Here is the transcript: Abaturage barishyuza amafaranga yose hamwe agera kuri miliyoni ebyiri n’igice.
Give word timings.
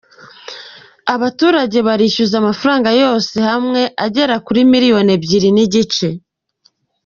Abaturage 1.15 1.77
barishyuza 1.87 2.35
amafaranga 2.41 2.89
yose 3.01 3.35
hamwe 3.49 3.81
agera 4.05 4.35
kuri 4.45 4.59
miliyoni 4.71 5.09
ebyiri 5.17 5.49
n’igice. 5.55 6.09